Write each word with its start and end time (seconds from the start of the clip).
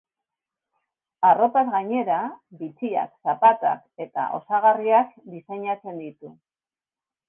Arropaz 1.31 1.63
gainera, 1.75 2.17
bitxiak, 2.63 3.13
zapatak 3.29 3.89
eta 4.09 4.29
osagarriak 4.41 5.17
diseinatzen 5.33 6.07
ditu. 6.07 6.39